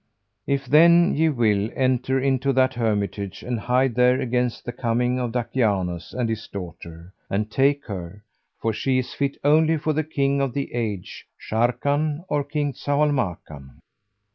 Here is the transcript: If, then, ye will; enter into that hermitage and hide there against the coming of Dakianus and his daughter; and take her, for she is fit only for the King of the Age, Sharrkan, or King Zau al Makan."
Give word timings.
If, 0.47 0.65
then, 0.65 1.13
ye 1.15 1.29
will; 1.29 1.69
enter 1.75 2.19
into 2.19 2.51
that 2.53 2.73
hermitage 2.73 3.43
and 3.43 3.59
hide 3.59 3.93
there 3.93 4.19
against 4.19 4.65
the 4.65 4.71
coming 4.71 5.19
of 5.19 5.31
Dakianus 5.31 6.11
and 6.11 6.27
his 6.27 6.47
daughter; 6.47 7.13
and 7.29 7.51
take 7.51 7.85
her, 7.85 8.23
for 8.59 8.73
she 8.73 8.97
is 8.97 9.13
fit 9.13 9.37
only 9.43 9.77
for 9.77 9.93
the 9.93 10.03
King 10.03 10.41
of 10.41 10.55
the 10.55 10.73
Age, 10.73 11.27
Sharrkan, 11.39 12.23
or 12.29 12.43
King 12.43 12.73
Zau 12.73 13.05
al 13.05 13.11
Makan." 13.11 13.77